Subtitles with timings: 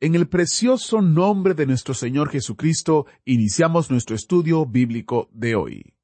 [0.00, 5.94] En el precioso nombre de nuestro Señor Jesucristo, iniciamos nuestro estudio bíblico de hoy.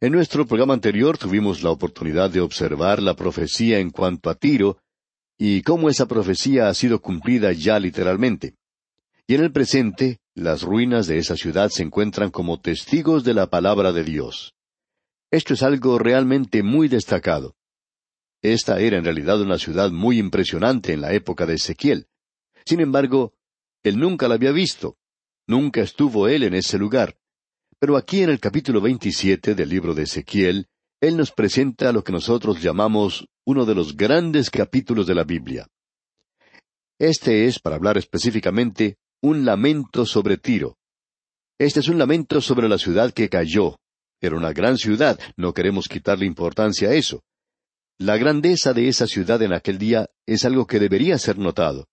[0.00, 4.78] En nuestro programa anterior tuvimos la oportunidad de observar la profecía en cuanto a Tiro
[5.38, 8.56] y cómo esa profecía ha sido cumplida ya literalmente.
[9.26, 13.48] Y en el presente, las ruinas de esa ciudad se encuentran como testigos de la
[13.48, 14.54] palabra de Dios.
[15.30, 17.54] Esto es algo realmente muy destacado.
[18.42, 22.06] Esta era en realidad una ciudad muy impresionante en la época de Ezequiel.
[22.64, 23.34] Sin embargo,
[23.82, 24.96] él nunca la había visto.
[25.46, 27.16] Nunca estuvo él en ese lugar.
[27.78, 30.68] Pero aquí en el capítulo 27 del libro de Ezequiel,
[31.00, 35.66] él nos presenta lo que nosotros llamamos uno de los grandes capítulos de la Biblia.
[37.00, 40.78] Este es, para hablar específicamente, un lamento sobre Tiro.
[41.58, 43.80] Este es un lamento sobre la ciudad que cayó.
[44.20, 47.24] Era una gran ciudad, no queremos quitarle importancia a eso.
[47.98, 51.88] La grandeza de esa ciudad en aquel día es algo que debería ser notado.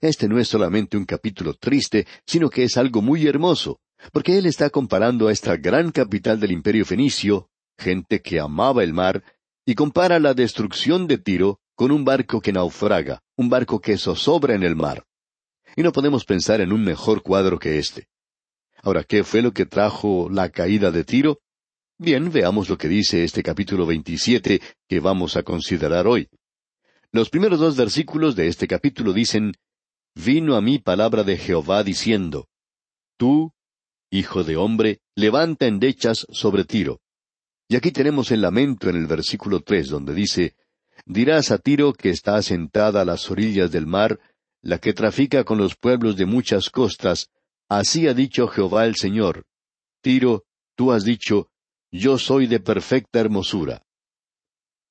[0.00, 3.80] Este no es solamente un capítulo triste, sino que es algo muy hermoso,
[4.12, 8.94] porque él está comparando a esta gran capital del imperio fenicio, gente que amaba el
[8.94, 9.22] mar,
[9.66, 14.54] y compara la destrucción de Tiro con un barco que naufraga, un barco que zozobra
[14.54, 15.04] en el mar.
[15.76, 18.08] Y no podemos pensar en un mejor cuadro que este.
[18.82, 21.40] Ahora, ¿qué fue lo que trajo la caída de Tiro?
[21.98, 26.28] Bien, veamos lo que dice este capítulo 27 que vamos a considerar hoy.
[27.12, 29.52] Los primeros dos versículos de este capítulo dicen,
[30.14, 32.48] Vino a mí palabra de Jehová diciendo,
[33.16, 33.52] Tú,
[34.10, 37.00] hijo de hombre, levanta endechas sobre Tiro.
[37.68, 40.56] Y aquí tenemos el lamento en el versículo tres, donde dice,
[41.06, 44.18] Dirás a Tiro que está asentada a las orillas del mar,
[44.62, 47.30] la que trafica con los pueblos de muchas costas,
[47.68, 49.44] así ha dicho Jehová el Señor.
[50.02, 50.44] Tiro,
[50.74, 51.50] tú has dicho,
[51.92, 53.82] Yo soy de perfecta hermosura.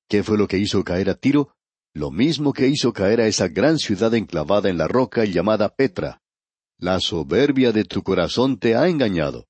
[0.07, 1.56] ¿Qué fue lo que hizo caer a Tiro?
[2.00, 6.22] Lo mismo que hizo caer a esa gran ciudad enclavada en la roca llamada Petra.
[6.78, 9.48] La soberbia de tu corazón te ha engañado.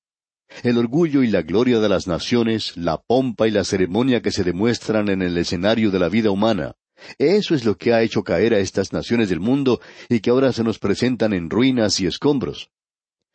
[0.63, 4.43] El orgullo y la gloria de las naciones, la pompa y la ceremonia que se
[4.43, 6.73] demuestran en el escenario de la vida humana.
[7.19, 9.79] Eso es lo que ha hecho caer a estas naciones del mundo
[10.09, 12.71] y que ahora se nos presentan en ruinas y escombros.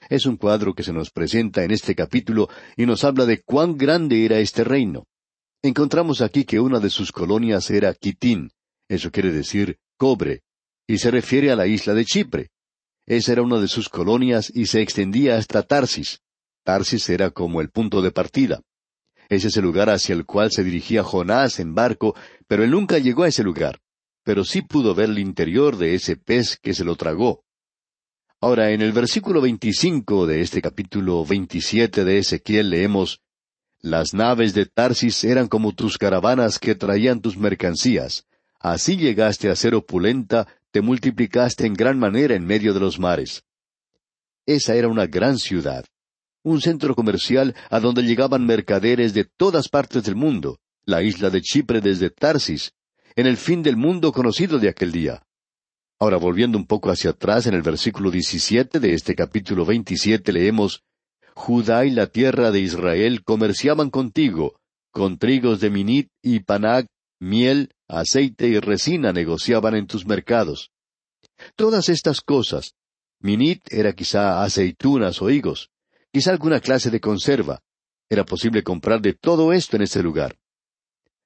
[0.09, 3.79] Es un cuadro que se nos presenta en este capítulo y nos habla de cuán
[3.79, 5.07] grande era este reino.
[5.63, 8.51] Encontramos aquí que una de sus colonias era Quitín,
[8.94, 10.43] eso quiere decir cobre,
[10.87, 12.50] y se refiere a la isla de Chipre.
[13.06, 16.21] Esa era una de sus colonias y se extendía hasta Tarsis.
[16.65, 18.62] Tarsis era como el punto de partida.
[19.28, 22.15] Ese es el lugar hacia el cual se dirigía Jonás en barco,
[22.47, 23.81] pero él nunca llegó a ese lugar.
[24.22, 27.44] Pero sí pudo ver el interior de ese pez que se lo tragó.
[28.41, 33.21] Ahora, en el versículo 25 de este capítulo 27 de Ezequiel leemos,
[33.81, 38.27] Las naves de Tarsis eran como tus caravanas que traían tus mercancías.
[38.65, 43.45] Así llegaste a ser opulenta, te multiplicaste en gran manera en medio de los mares.
[44.47, 45.85] Esa era una gran ciudad,
[46.43, 51.43] un centro comercial a donde llegaban mercaderes de todas partes del mundo, la isla de
[51.43, 52.73] Chipre desde Tarsis,
[53.17, 55.27] en el fin del mundo conocido de aquel día.
[56.01, 60.83] Ahora volviendo un poco hacia atrás en el versículo 17 de este capítulo 27 leemos,
[61.35, 64.59] Judá y la tierra de Israel comerciaban contigo,
[64.91, 66.87] con trigos de Minit y Panag,
[67.25, 70.71] miel, aceite y resina negociaban en tus mercados.
[71.57, 72.75] Todas estas cosas,
[73.21, 75.71] Minit era quizá aceitunas o higos,
[76.13, 77.61] quizá alguna clase de conserva.
[78.09, 80.37] Era posible comprar de todo esto en ese lugar.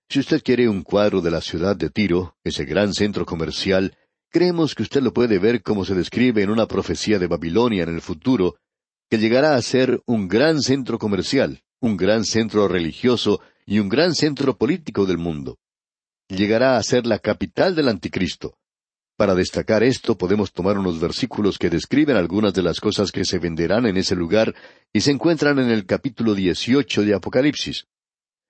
[0.09, 3.95] Si usted quiere un cuadro de la ciudad de Tiro, ese gran centro comercial,
[4.31, 7.95] creemos que usted lo puede ver como se describe en una profecía de Babilonia en
[7.95, 8.55] el futuro,
[9.11, 14.15] que llegará a ser un gran centro comercial, un gran centro religioso y un gran
[14.15, 15.59] centro político del mundo
[16.29, 18.59] llegará a ser la capital del anticristo.
[19.17, 23.39] Para destacar esto podemos tomar unos versículos que describen algunas de las cosas que se
[23.39, 24.55] venderán en ese lugar
[24.93, 27.87] y se encuentran en el capítulo 18 de Apocalipsis.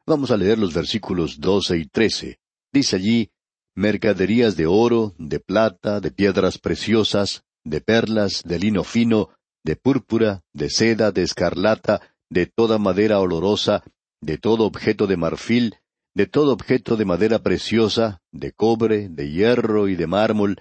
[0.07, 2.39] Vamos a leer los versículos 12 y 13.
[2.73, 3.31] Dice allí,
[3.75, 9.31] mercaderías de oro, de plata, de piedras preciosas, de perlas, de lino fino,
[9.65, 13.85] de púrpura, de seda, de escarlata, de toda madera olorosa,
[14.21, 15.77] de todo objeto de marfil,
[16.19, 20.61] de todo objeto de madera preciosa, de cobre, de hierro y de mármol,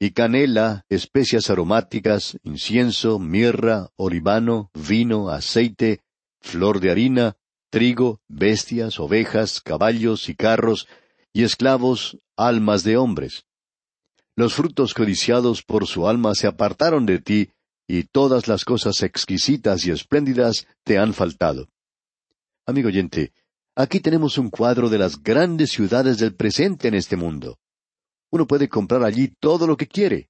[0.00, 6.00] y canela, especias aromáticas, incienso, mirra, olivano, vino, aceite,
[6.40, 7.36] flor de harina,
[7.68, 10.88] trigo, bestias, ovejas, caballos y carros,
[11.34, 13.44] y esclavos, almas de hombres.
[14.36, 17.50] Los frutos codiciados por su alma se apartaron de ti,
[17.86, 21.68] y todas las cosas exquisitas y espléndidas te han faltado.
[22.64, 23.34] Amigo oyente,
[23.76, 27.58] aquí tenemos un cuadro de las grandes ciudades del presente en este mundo.
[28.30, 30.28] Uno puede comprar allí todo lo que quiere.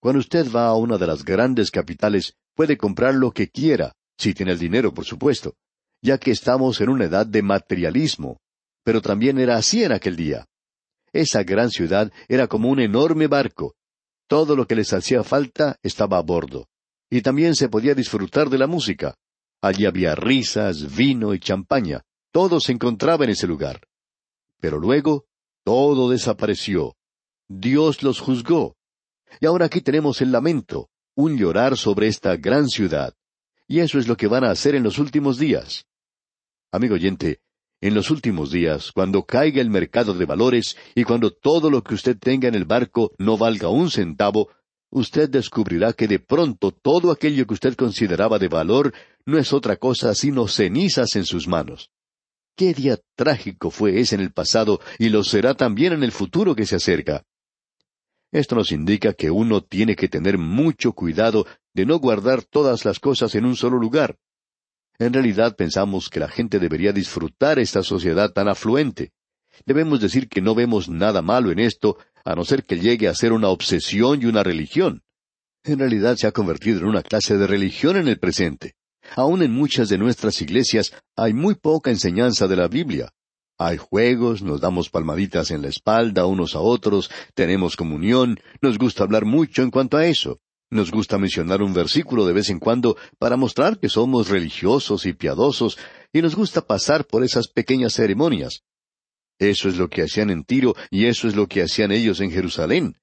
[0.00, 4.34] Cuando usted va a una de las grandes capitales, puede comprar lo que quiera, si
[4.34, 5.54] tiene el dinero, por supuesto,
[6.02, 8.38] ya que estamos en una edad de materialismo.
[8.84, 10.46] Pero también era así en aquel día.
[11.12, 13.74] Esa gran ciudad era como un enorme barco.
[14.28, 16.68] Todo lo que les hacía falta estaba a bordo.
[17.10, 19.14] Y también se podía disfrutar de la música.
[19.62, 22.02] Allí había risas, vino y champaña.
[22.32, 23.80] Todo se encontraba en ese lugar.
[24.60, 25.26] Pero luego
[25.64, 26.96] todo desapareció.
[27.48, 28.76] Dios los juzgó.
[29.40, 33.14] Y ahora aquí tenemos el lamento, un llorar sobre esta gran ciudad.
[33.68, 35.86] Y eso es lo que van a hacer en los últimos días.
[36.70, 37.40] Amigo oyente,
[37.80, 41.94] en los últimos días, cuando caiga el mercado de valores y cuando todo lo que
[41.94, 44.50] usted tenga en el barco no valga un centavo,
[44.90, 48.94] usted descubrirá que de pronto todo aquello que usted consideraba de valor
[49.24, 51.90] no es otra cosa sino cenizas en sus manos.
[52.56, 56.54] Qué día trágico fue ese en el pasado y lo será también en el futuro
[56.54, 57.22] que se acerca.
[58.32, 62.98] Esto nos indica que uno tiene que tener mucho cuidado de no guardar todas las
[62.98, 64.16] cosas en un solo lugar.
[64.98, 69.12] En realidad pensamos que la gente debería disfrutar esta sociedad tan afluente.
[69.66, 73.14] Debemos decir que no vemos nada malo en esto, a no ser que llegue a
[73.14, 75.02] ser una obsesión y una religión.
[75.62, 78.76] En realidad se ha convertido en una clase de religión en el presente.
[79.14, 83.12] Aún en muchas de nuestras iglesias hay muy poca enseñanza de la Biblia.
[83.58, 89.04] Hay juegos, nos damos palmaditas en la espalda unos a otros, tenemos comunión, nos gusta
[89.04, 90.40] hablar mucho en cuanto a eso.
[90.68, 95.12] Nos gusta mencionar un versículo de vez en cuando para mostrar que somos religiosos y
[95.12, 95.78] piadosos,
[96.12, 98.64] y nos gusta pasar por esas pequeñas ceremonias.
[99.38, 102.30] Eso es lo que hacían en Tiro y eso es lo que hacían ellos en
[102.30, 102.96] Jerusalén.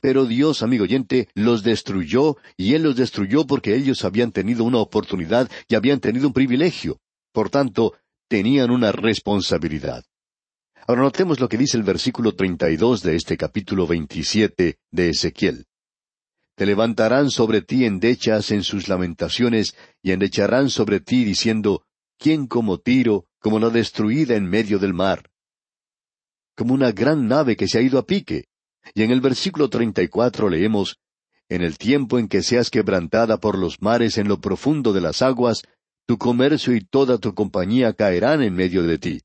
[0.00, 4.78] Pero Dios, amigo oyente, los destruyó y Él los destruyó porque ellos habían tenido una
[4.78, 7.00] oportunidad y habían tenido un privilegio.
[7.32, 7.94] Por tanto,
[8.28, 10.04] tenían una responsabilidad.
[10.86, 15.10] Ahora notemos lo que dice el versículo treinta y dos de este capítulo veintisiete de
[15.10, 15.66] Ezequiel.
[16.54, 21.84] Te levantarán sobre ti endechas en sus lamentaciones, y endecharán sobre ti diciendo,
[22.18, 25.30] ¿quién como Tiro, como la destruida en medio del mar?
[26.56, 28.46] Como una gran nave que se ha ido a pique.
[28.94, 30.98] Y en el versículo treinta y cuatro leemos,
[31.48, 35.20] En el tiempo en que seas quebrantada por los mares en lo profundo de las
[35.20, 35.62] aguas,
[36.06, 39.20] tu comercio y toda tu compañía caerán en medio de ti.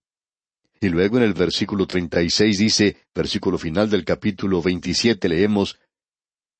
[0.79, 5.79] Y luego en el versículo treinta y seis dice, versículo final del capítulo veintisiete leemos,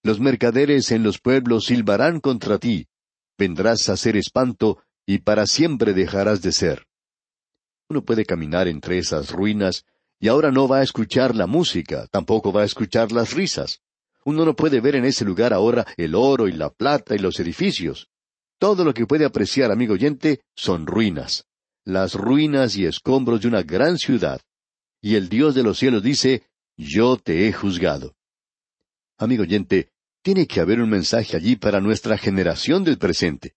[0.04, 2.88] Los mercaderes en los pueblos silbarán contra ti,
[3.38, 6.88] vendrás a ser espanto, y para siempre dejarás de ser.
[7.90, 9.86] Uno puede caminar entre esas ruinas,
[10.20, 13.82] y ahora no va a escuchar la música, tampoco va a escuchar las risas.
[14.26, 17.40] Uno no puede ver en ese lugar ahora el oro y la plata y los
[17.40, 18.10] edificios.
[18.60, 21.46] Todo lo que puede apreciar, amigo oyente, son ruinas,
[21.86, 24.42] las ruinas y escombros de una gran ciudad.
[25.02, 26.44] Y el Dios de los cielos dice,
[26.76, 28.16] Yo te he juzgado.
[29.20, 29.92] Amigo oyente,
[30.24, 33.56] tiene que haber un mensaje allí para nuestra generación del presente.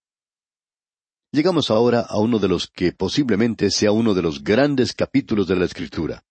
[1.33, 5.55] Llegamos ahora a uno de los que posiblemente sea uno de los grandes capítulos de
[5.55, 6.23] la Escritura.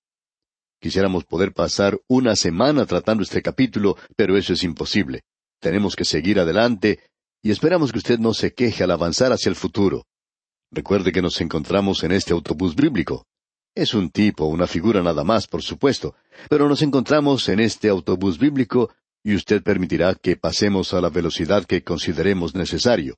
[0.81, 5.25] Quisiéramos poder pasar una semana tratando este capítulo, pero eso es imposible.
[5.61, 7.01] Tenemos que seguir adelante
[7.43, 10.07] y esperamos que usted no se queje al avanzar hacia el futuro.
[10.71, 13.27] Recuerde que nos encontramos en este autobús bíblico.
[13.75, 16.15] Es un tipo, una figura nada más, por supuesto,
[16.49, 18.91] pero nos encontramos en este autobús bíblico
[19.23, 23.17] y usted permitirá que pasemos a la velocidad que consideremos necesario.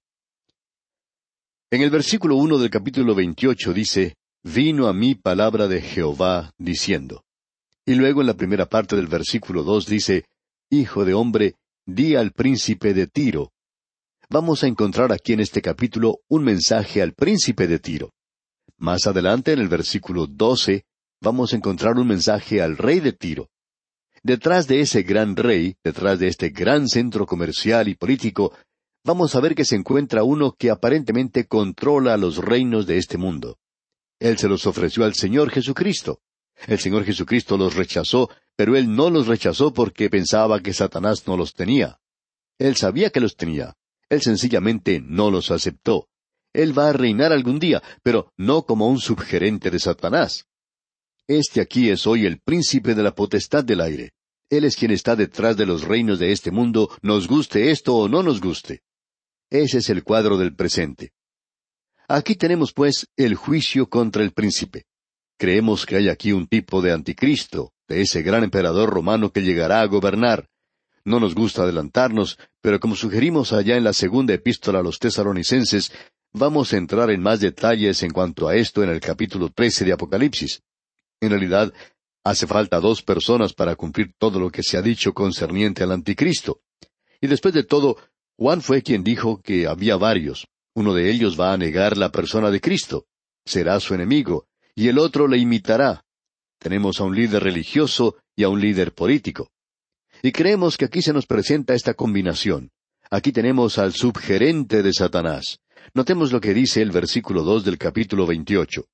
[1.71, 7.25] En el versículo uno del capítulo veintiocho dice, Vino a mí palabra de Jehová, diciendo.
[7.85, 10.27] Y luego en la primera parte del versículo dos dice,
[10.71, 13.53] Hijo de hombre, di al príncipe de Tiro,
[14.31, 18.13] vamos a encontrar aquí en este capítulo un mensaje al príncipe de Tiro.
[18.79, 20.85] Más adelante, en el versículo doce,
[21.21, 23.49] vamos a encontrar un mensaje al rey de Tiro.
[24.23, 28.53] Detrás de ese gran rey, detrás de este gran centro comercial y político,
[29.05, 33.59] vamos a ver que se encuentra uno que aparentemente controla los reinos de este mundo.
[34.21, 36.21] Él se los ofreció al Señor Jesucristo.
[36.67, 41.37] El Señor Jesucristo los rechazó, pero Él no los rechazó porque pensaba que Satanás no
[41.37, 41.99] los tenía.
[42.59, 43.75] Él sabía que los tenía.
[44.09, 46.09] Él sencillamente no los aceptó.
[46.53, 50.47] Él va a reinar algún día, pero no como un subgerente de Satanás.
[51.27, 54.13] Este aquí es hoy el príncipe de la potestad del aire.
[54.51, 58.09] Él es quien está detrás de los reinos de este mundo, nos guste esto o
[58.09, 58.83] no nos guste.
[59.49, 61.13] Ese es el cuadro del presente.
[62.07, 64.85] Aquí tenemos, pues, el juicio contra el príncipe.
[65.43, 69.81] Creemos que hay aquí un tipo de anticristo, de ese gran emperador romano que llegará
[69.81, 70.47] a gobernar.
[71.05, 75.91] No nos gusta adelantarnos, pero como sugerimos allá en la segunda epístola a los tesaronicenses,
[76.33, 79.93] vamos a entrar en más detalles en cuanto a esto en el capítulo trece de
[79.93, 80.63] Apocalipsis.
[81.21, 81.73] En realidad,
[82.23, 86.61] hace falta dos personas para cumplir todo lo que se ha dicho concerniente al anticristo.
[87.21, 87.97] Y después de todo,
[88.37, 90.47] Juan fue quien dijo que había varios.
[90.77, 93.07] Uno de ellos va a negar la persona de Cristo.
[93.45, 96.05] Será su enemigo, y el otro le imitará.
[96.59, 99.51] Tenemos a un líder religioso y a un líder político.
[100.23, 102.71] Y creemos que aquí se nos presenta esta combinación.
[103.11, 105.59] Aquí tenemos al subgerente de Satanás.
[105.95, 108.87] Notemos lo que dice el versículo dos del capítulo veintiocho.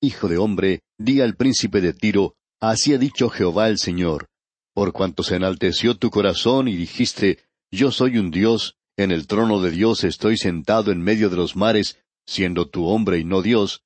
[0.00, 4.28] Hijo de hombre, di al príncipe de Tiro, así ha dicho Jehová el Señor,
[4.74, 7.38] por cuanto se enalteció tu corazón y dijiste,
[7.70, 11.56] Yo soy un Dios, en el trono de Dios estoy sentado en medio de los
[11.56, 13.82] mares, siendo tu hombre y no Dios.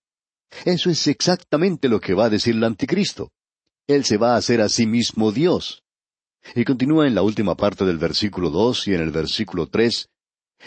[0.64, 3.30] Eso es exactamente lo que va a decir el anticristo.
[3.86, 5.82] Él se va a hacer a sí mismo Dios.
[6.54, 10.08] Y continúa en la última parte del versículo dos y en el versículo tres,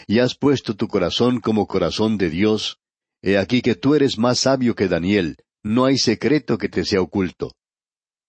[0.06, 2.78] y has puesto tu corazón como corazón de Dios.
[3.22, 7.00] He aquí que tú eres más sabio que Daniel, no hay secreto que te sea
[7.00, 7.52] oculto.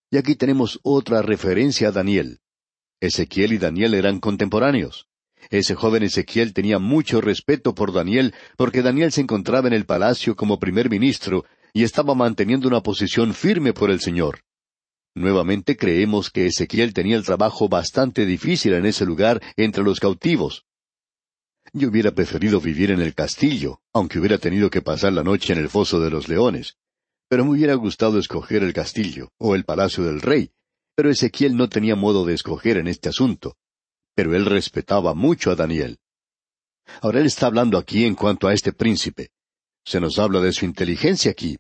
[0.10, 2.40] Y aquí tenemos otra referencia a Daniel.
[3.02, 5.08] Ezequiel y Daniel eran contemporáneos.
[5.50, 10.36] Ese joven Ezequiel tenía mucho respeto por Daniel porque Daniel se encontraba en el palacio
[10.36, 14.40] como primer ministro y estaba manteniendo una posición firme por el Señor.
[15.14, 20.66] Nuevamente creemos que Ezequiel tenía el trabajo bastante difícil en ese lugar entre los cautivos.
[21.74, 25.60] Yo hubiera preferido vivir en el castillo, aunque hubiera tenido que pasar la noche en
[25.60, 26.78] el foso de los leones.
[27.28, 30.52] Pero me hubiera gustado escoger el castillo o el palacio del rey.
[30.96, 33.58] Pero Ezequiel no tenía modo de escoger en este asunto
[34.16, 36.00] pero él respetaba mucho a Daniel.
[37.02, 39.30] Ahora él está hablando aquí en cuanto a este príncipe.
[39.84, 41.58] Se nos habla de su inteligencia aquí.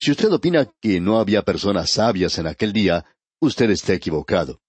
[0.00, 3.04] Si usted opina que no había personas sabias en aquel día,
[3.40, 4.60] usted está equivocado.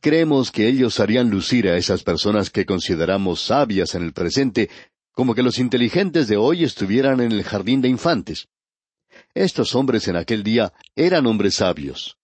[0.00, 4.68] Creemos que ellos harían lucir a esas personas que consideramos sabias en el presente,
[5.12, 8.48] como que los inteligentes de hoy estuvieran en el jardín de infantes.
[9.34, 12.18] Estos hombres en aquel día eran hombres sabios.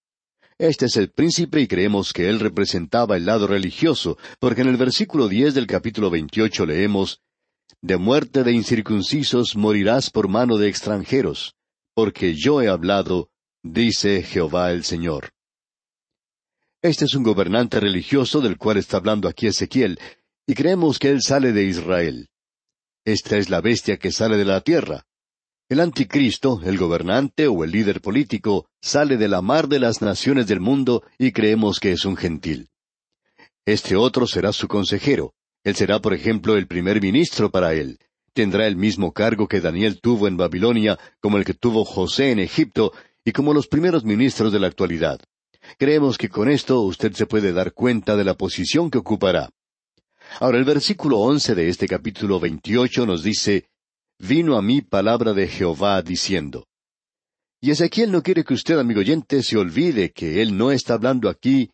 [0.58, 4.76] Este es el príncipe y creemos que él representaba el lado religioso, porque en el
[4.76, 7.20] versículo diez del capítulo veintiocho leemos
[7.82, 11.56] De muerte de incircuncisos morirás por mano de extranjeros,
[11.92, 13.30] porque yo he hablado,
[13.64, 15.30] dice Jehová el Señor.
[16.82, 19.98] Este es un gobernante religioso del cual está hablando aquí Ezequiel,
[20.46, 22.28] y creemos que él sale de Israel.
[23.04, 25.04] Esta es la bestia que sale de la tierra.
[25.66, 30.46] El anticristo, el gobernante o el líder político, sale de la mar de las naciones
[30.46, 32.68] del mundo y creemos que es un gentil.
[33.64, 35.32] Este otro será su consejero.
[35.64, 37.98] Él será, por ejemplo, el primer ministro para él.
[38.34, 42.40] Tendrá el mismo cargo que Daniel tuvo en Babilonia, como el que tuvo José en
[42.40, 42.92] Egipto,
[43.24, 45.18] y como los primeros ministros de la actualidad.
[45.78, 49.48] Creemos que con esto usted se puede dar cuenta de la posición que ocupará.
[50.40, 53.70] Ahora el versículo once de este capítulo veintiocho nos dice
[54.18, 56.66] vino a mí palabra de Jehová diciendo.
[57.60, 61.28] Y Ezequiel no quiere que usted, amigo oyente, se olvide que él no está hablando
[61.28, 61.70] aquí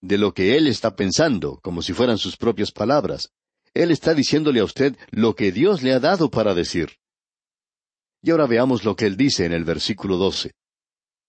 [0.00, 3.30] de lo que él está pensando, como si fueran sus propias palabras.
[3.72, 6.98] Él está diciéndole a usted lo que Dios le ha dado para decir.
[8.22, 10.52] Y ahora veamos lo que él dice en el versículo doce.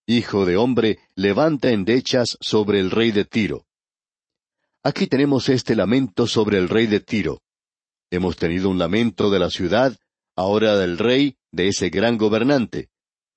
[0.06, 3.66] Hijo de hombre, levanta endechas sobre el rey de Tiro.
[4.84, 7.42] Aquí tenemos este lamento sobre el rey de Tiro.
[8.12, 9.98] Hemos tenido un lamento de la ciudad
[10.36, 12.90] ahora del rey, de ese gran gobernante.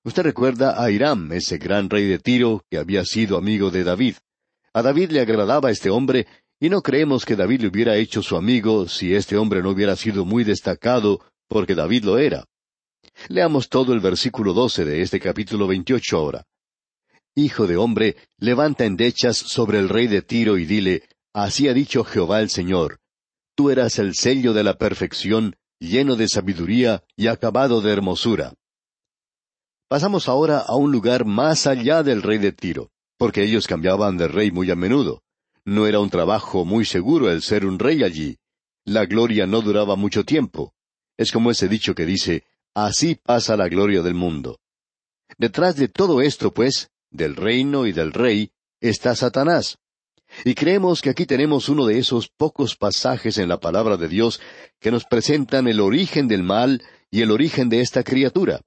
[0.03, 4.15] Usted recuerda a Hiram, ese gran rey de Tiro, que había sido amigo de David.
[4.73, 6.27] A David le agradaba este hombre,
[6.59, 9.95] y no creemos que David le hubiera hecho su amigo si este hombre no hubiera
[9.95, 12.45] sido muy destacado, porque David lo era.
[13.27, 16.45] Leamos todo el versículo doce de este capítulo veintiocho ahora.
[17.35, 21.03] Hijo de hombre, levanta endechas sobre el rey de Tiro y dile,
[21.33, 22.99] Así ha dicho Jehová el Señor,
[23.55, 28.53] Tú eras el sello de la perfección, lleno de sabiduría y acabado de hermosura.
[29.87, 34.27] Pasamos ahora a un lugar más allá del rey de Tiro, porque ellos cambiaban de
[34.27, 35.23] rey muy a menudo.
[35.65, 38.37] No era un trabajo muy seguro el ser un rey allí.
[38.85, 40.73] La gloria no duraba mucho tiempo.
[41.17, 42.43] Es como ese dicho que dice,
[42.73, 44.59] así pasa la gloria del mundo.
[45.37, 49.77] Detrás de todo esto, pues, del reino y del rey, está Satanás,
[50.45, 54.39] y creemos que aquí tenemos uno de esos pocos pasajes en la palabra de Dios
[54.79, 56.81] que nos presentan el origen del mal
[57.11, 58.61] y el origen de esta criatura.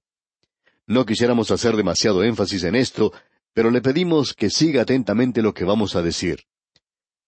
[0.87, 3.12] No quisiéramos hacer demasiado énfasis en esto,
[3.54, 6.40] pero le pedimos que siga atentamente lo que vamos a decir.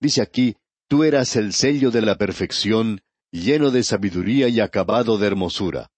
[0.01, 0.57] Dice aquí,
[0.89, 3.01] Tú eras el sello de la perfección,
[3.31, 5.91] lleno de sabiduría y acabado de hermosura.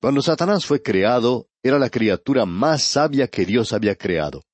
[0.00, 4.44] Cuando Satanás fue creado, era la criatura más sabia que Dios había creado.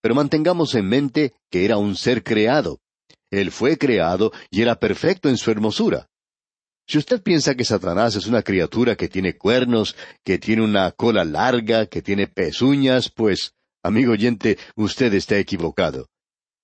[0.00, 2.80] Pero mantengamos en mente que era un ser creado.
[3.30, 6.08] Él fue creado y era perfecto en su hermosura.
[6.86, 11.22] Si usted piensa que Satanás es una criatura que tiene cuernos, que tiene una cola
[11.24, 13.52] larga, que tiene pezuñas, pues,
[13.82, 16.08] amigo oyente, usted está equivocado.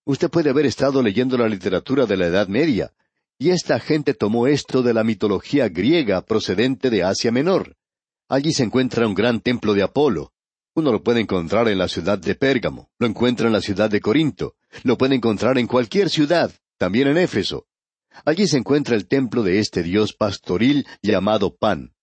[0.07, 2.93] Usted puede haber estado leyendo la literatura de la Edad Media,
[3.39, 7.77] y esta gente tomó esto de la mitología griega procedente de Asia Menor.
[8.29, 10.33] Allí se encuentra un gran templo de Apolo.
[10.77, 14.01] Uno lo puede encontrar en la ciudad de Pérgamo, lo encuentra en la ciudad de
[14.01, 17.69] Corinto, lo puede encontrar en cualquier ciudad, también en Éfeso.
[18.25, 21.95] Allí se encuentra el templo de este dios pastoril llamado Pan.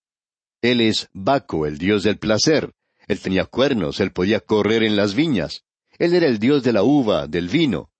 [0.61, 2.73] Él es Baco, el dios del placer.
[3.07, 5.65] Él tenía cuernos, él podía correr en las viñas.
[5.97, 7.91] Él era el dios de la uva, del vino.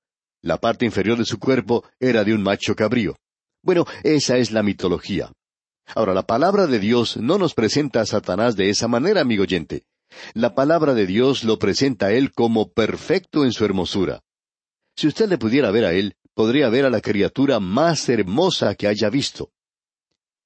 [0.42, 3.18] La parte inferior de su cuerpo era de un macho cabrío.
[3.62, 5.32] Bueno, esa es la mitología.
[5.96, 9.84] Ahora, la palabra de Dios no nos presenta a Satanás de esa manera, amigo oyente.
[10.34, 14.22] La palabra de Dios lo presenta a él como perfecto en su hermosura.
[14.96, 18.88] Si usted le pudiera ver a él, podría ver a la criatura más hermosa que
[18.88, 19.52] haya visto.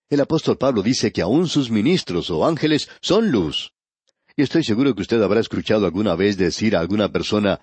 [0.10, 3.74] El apóstol Pablo dice que aun sus ministros o ángeles son luz.
[4.36, 7.60] Y estoy seguro que usted habrá escuchado alguna vez decir a alguna persona,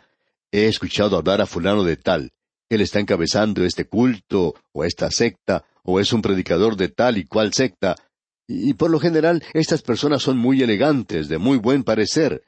[0.50, 2.32] he escuchado hablar a fulano de tal,
[2.72, 7.26] él está encabezando este culto o esta secta, o es un predicador de tal y
[7.26, 7.96] cual secta,
[8.46, 12.42] y por lo general estas personas son muy elegantes, de muy buen parecer.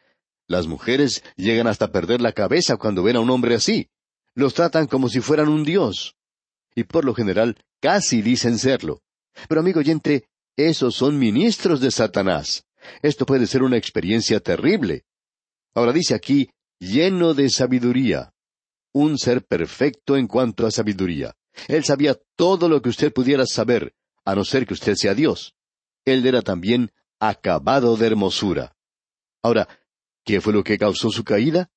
[0.47, 3.89] Las mujeres llegan hasta perder la cabeza cuando ven a un hombre así.
[4.35, 6.17] Los tratan como si fueran un dios.
[6.75, 9.03] Y por lo general casi dicen serlo.
[9.49, 12.65] Pero amigo oyente, esos son ministros de Satanás.
[13.03, 15.05] Esto puede ser una experiencia terrible.
[15.75, 18.33] Ahora dice aquí, lleno de sabiduría.
[18.93, 21.35] Un ser perfecto en cuanto a sabiduría.
[21.69, 25.55] Él sabía todo lo que usted pudiera saber, a no ser que usted sea Dios.
[26.05, 28.77] Él era también acabado de hermosura.
[29.43, 29.69] Ahora,
[30.25, 31.71] ¿qué fue lo que causó su caída?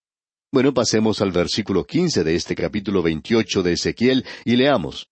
[0.51, 5.09] Bueno, pasemos al versículo quince de este capítulo veintiocho de Ezequiel y leamos.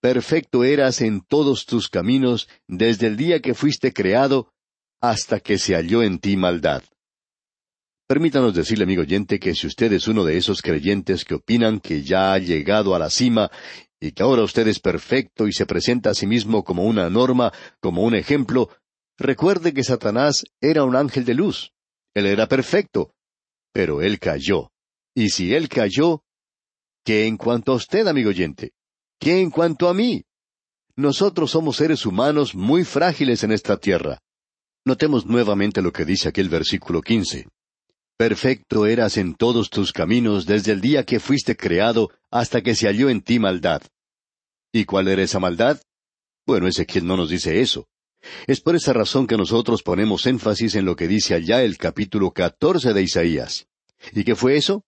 [0.00, 4.52] Perfecto eras en todos tus caminos desde el día que fuiste creado
[5.00, 6.82] hasta que se halló en ti maldad.
[8.06, 12.02] Permítanos decirle, amigo oyente, que si usted es uno de esos creyentes que opinan que
[12.02, 13.50] ya ha llegado a la cima
[14.00, 17.52] y que ahora usted es perfecto y se presenta a sí mismo como una norma,
[17.80, 18.70] como un ejemplo,
[19.18, 21.72] recuerde que Satanás era un ángel de luz.
[22.14, 23.14] Él era perfecto,
[23.72, 24.72] pero él cayó.
[25.14, 26.24] Y si él cayó,
[27.04, 28.72] ¿qué en cuanto a usted, amigo oyente?
[29.20, 30.24] ¿Qué en cuanto a mí?
[30.96, 34.22] Nosotros somos seres humanos muy frágiles en esta tierra.
[34.86, 37.48] Notemos nuevamente lo que dice aquí el versículo quince.
[38.20, 42.86] Perfecto eras en todos tus caminos desde el día que fuiste creado hasta que se
[42.86, 43.80] halló en ti maldad.
[44.74, 45.80] ¿Y cuál era esa maldad?
[46.46, 47.88] Bueno, Ezequiel no nos dice eso.
[48.46, 52.30] Es por esa razón que nosotros ponemos énfasis en lo que dice allá el capítulo
[52.32, 53.68] catorce de Isaías.
[54.12, 54.84] ¿Y qué fue eso?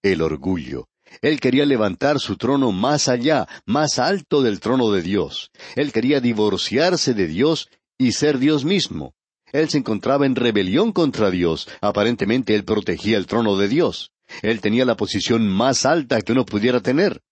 [0.00, 0.86] El orgullo.
[1.22, 5.50] Él quería levantar su trono más allá, más alto del trono de Dios.
[5.74, 7.68] Él quería divorciarse de Dios
[7.98, 9.16] y ser Dios mismo.
[9.52, 11.68] Él se encontraba en rebelión contra Dios.
[11.80, 14.12] Aparentemente él protegía el trono de Dios.
[14.42, 17.22] Él tenía la posición más alta que uno pudiera tener.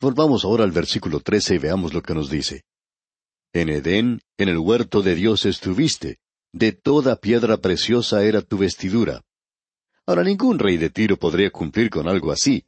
[0.00, 2.64] Volvamos ahora al versículo trece y veamos lo que nos dice.
[3.52, 6.18] En Edén, en el huerto de Dios estuviste.
[6.52, 9.22] De toda piedra preciosa era tu vestidura.
[10.06, 12.64] Ahora ningún rey de Tiro podría cumplir con algo así.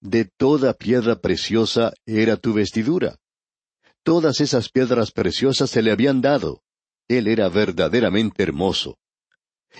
[0.00, 3.16] De toda piedra preciosa era tu vestidura.
[4.02, 6.62] Todas esas piedras preciosas se le habían dado.
[7.08, 8.98] Él era verdaderamente hermoso.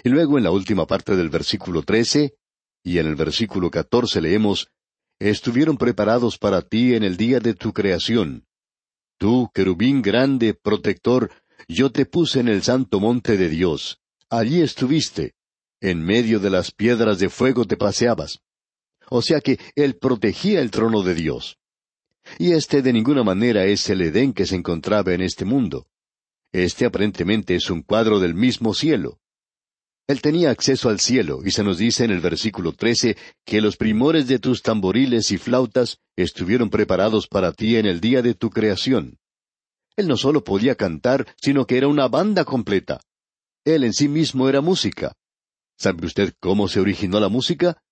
[0.04, 2.34] Y luego en la última parte del versículo trece
[2.82, 4.68] y en el versículo catorce leemos,
[5.18, 8.44] Estuvieron preparados para ti en el día de tu creación.
[9.18, 11.32] Tú, querubín grande, protector,
[11.68, 13.98] yo te puse en el santo monte de Dios.
[14.28, 15.32] Allí estuviste.
[15.80, 18.40] En medio de las piedras de fuego te paseabas.
[19.08, 21.58] O sea que Él protegía el trono de Dios.
[22.38, 25.86] Y este de ninguna manera es el Edén que se encontraba en este mundo.
[26.52, 29.18] Este aparentemente es un cuadro del mismo cielo.
[30.08, 33.76] Él tenía acceso al cielo, y se nos dice en el versículo trece que los
[33.76, 38.50] primores de tus tamboriles y flautas estuvieron preparados para ti en el día de tu
[38.50, 39.18] creación.
[39.96, 43.00] Él no solo podía cantar, sino que era una banda completa.
[43.64, 45.14] Él en sí mismo era música.
[45.76, 47.82] ¿Sabe usted cómo se originó la música?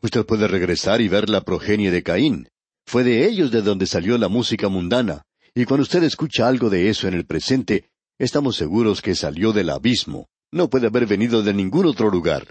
[0.00, 2.48] Usted puede regresar y ver la progenie de Caín.
[2.86, 6.88] Fue de ellos de donde salió la música mundana, y cuando usted escucha algo de
[6.88, 10.28] eso en el presente, estamos seguros que salió del abismo.
[10.50, 12.50] No puede haber venido de ningún otro lugar.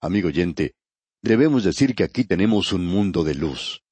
[0.00, 0.74] Amigo oyente,
[1.22, 3.82] debemos decir que aquí tenemos un mundo de luz.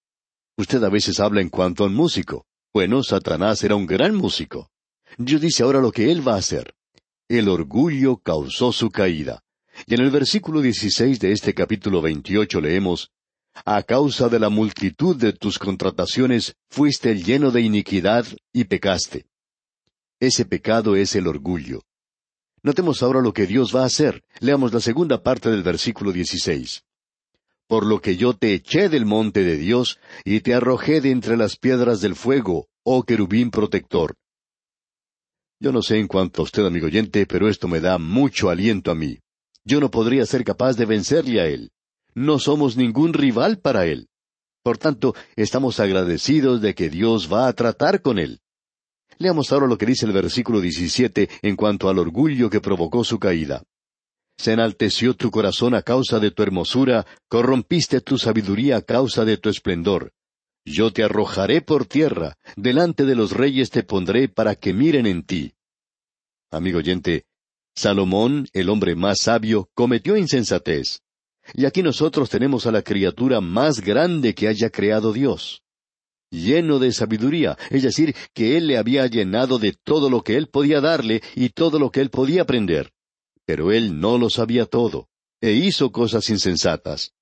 [0.56, 2.46] Usted a veces habla en cuanto a un músico.
[2.74, 4.70] Bueno, Satanás era un gran músico.
[5.18, 6.74] Dios dice ahora lo que él va a hacer.
[7.28, 9.42] El orgullo causó su caída.
[9.86, 13.10] Y en el versículo 16 de este capítulo 28 leemos,
[13.54, 19.26] A causa de la multitud de tus contrataciones fuiste lleno de iniquidad y pecaste.
[20.18, 21.82] Ese pecado es el orgullo.
[22.62, 24.22] Notemos ahora lo que Dios va a hacer.
[24.40, 26.82] Leamos la segunda parte del versículo 16.
[27.66, 31.36] Por lo que yo te eché del monte de Dios y te arrojé de entre
[31.36, 34.14] las piedras del fuego, oh querubín protector.
[35.60, 38.90] Yo no sé en cuanto a usted, amigo oyente, pero esto me da mucho aliento
[38.90, 39.18] a mí.
[39.64, 41.70] Yo no podría ser capaz de vencerle a él.
[42.14, 44.08] No somos ningún rival para él.
[44.62, 48.40] Por tanto, estamos agradecidos de que Dios va a tratar con él.
[49.18, 53.18] Leamos ahora lo que dice el versículo 17 en cuanto al orgullo que provocó su
[53.18, 53.62] caída.
[54.38, 59.36] Se enalteció tu corazón a causa de tu hermosura, corrompiste tu sabiduría a causa de
[59.36, 60.12] tu esplendor.
[60.64, 65.24] Yo te arrojaré por tierra, delante de los reyes te pondré para que miren en
[65.24, 65.54] ti.
[66.50, 67.24] Amigo oyente,
[67.74, 71.00] Salomón, el hombre más sabio, cometió insensatez.
[71.54, 75.62] Y aquí nosotros tenemos a la criatura más grande que haya creado Dios
[76.32, 80.48] lleno de sabiduría, es decir, que Él le había llenado de todo lo que Él
[80.48, 82.92] podía darle y todo lo que Él podía aprender.
[83.44, 85.08] Pero Él no lo sabía todo,
[85.40, 87.12] e hizo cosas insensatas.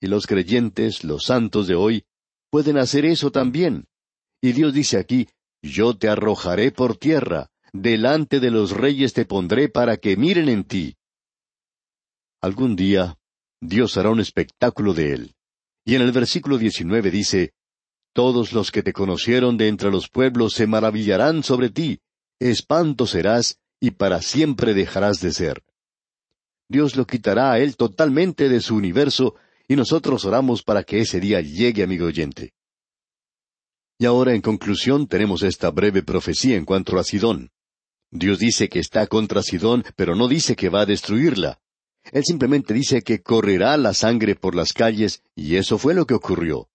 [0.00, 2.04] Y los creyentes, los santos de hoy,
[2.50, 3.84] pueden hacer eso también.
[4.40, 5.28] Y Dios dice aquí,
[5.62, 10.64] Yo te arrojaré por tierra, delante de los reyes te pondré para que miren en
[10.64, 10.96] ti.
[12.40, 13.18] Algún día,
[13.60, 15.34] Dios hará un espectáculo de él.
[15.84, 17.52] Y en el versículo 19 dice,
[18.12, 22.00] todos los que te conocieron de entre los pueblos se maravillarán sobre ti,
[22.38, 25.62] espanto serás, y para siempre dejarás de ser.
[26.68, 29.36] Dios lo quitará a él totalmente de su universo,
[29.68, 32.52] y nosotros oramos para que ese día llegue, amigo oyente.
[33.98, 37.50] Y ahora, en conclusión, tenemos esta breve profecía en cuanto a Sidón.
[38.10, 41.60] Dios dice que está contra Sidón, pero no dice que va a destruirla.
[42.12, 46.14] Él simplemente dice que correrá la sangre por las calles, y eso fue lo que
[46.14, 46.68] ocurrió.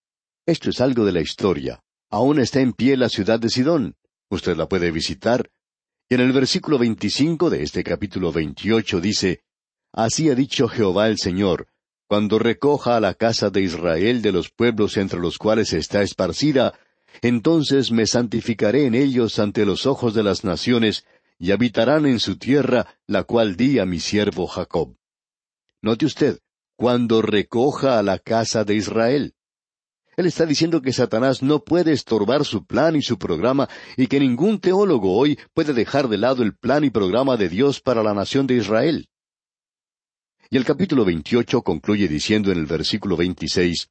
[0.46, 1.82] Esto es algo de la historia.
[2.10, 3.96] Aún está en pie la ciudad de Sidón.
[4.30, 5.50] Usted la puede visitar.
[6.08, 9.42] Y en el versículo 25 de este capítulo 28 dice,
[9.92, 11.68] Así ha dicho Jehová el Señor,
[12.08, 16.78] cuando recoja a la casa de Israel de los pueblos entre los cuales está esparcida,
[17.22, 21.06] entonces me santificaré en ellos ante los ojos de las naciones,
[21.40, 24.96] y habitarán en su tierra, la cual di a mi siervo Jacob.
[25.86, 26.40] Note usted,
[26.76, 29.36] cuando recoja a la casa de Israel.
[30.18, 34.20] Él está diciendo que Satanás no puede estorbar su plan y su programa y que
[34.20, 38.16] ningún teólogo hoy puede dejar de lado el plan y programa de Dios para la
[38.16, 39.10] nación de Israel.
[40.50, 43.88] Y el capítulo 28 concluye diciendo en el versículo 26,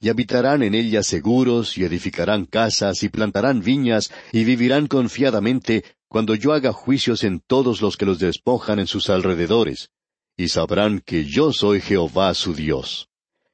[0.00, 6.34] Y habitarán en ella seguros, y edificarán casas, y plantarán viñas, y vivirán confiadamente, cuando
[6.34, 9.92] yo haga juicios en todos los que los despojan en sus alrededores,
[10.36, 13.08] y sabrán que yo soy Jehová su Dios.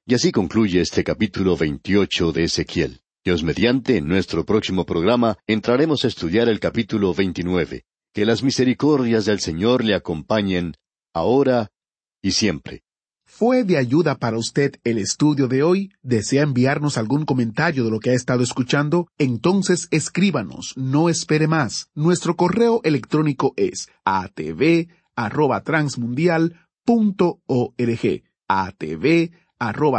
[0.07, 3.01] Y así concluye este capítulo 28 de Ezequiel.
[3.25, 7.85] Dios mediante, en nuestro próximo programa entraremos a estudiar el capítulo 29.
[8.15, 10.77] Que las misericordias del Señor le acompañen,
[11.13, 11.71] ahora
[12.23, 12.85] y siempre.
[13.27, 15.93] ¿Fue de ayuda para usted el estudio de hoy?
[16.03, 19.09] ¿Desea enviarnos algún comentario de lo que ha estado escuchando?
[19.19, 21.91] Entonces escríbanos, no espere más.
[21.95, 26.68] Nuestro correo electrónico es atv@transmundial.org.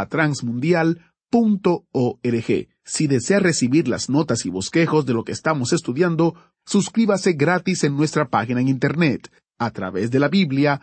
[0.08, 2.68] transmundial.org.
[2.82, 6.34] Si desea recibir las notas y bosquejos de lo que estamos estudiando,
[6.66, 10.82] suscríbase gratis en nuestra página en Internet, a través de la Biblia.org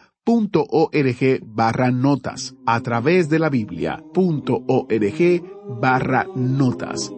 [1.43, 5.41] barra notas, a través de la Biblia.org
[5.82, 7.12] barra notas.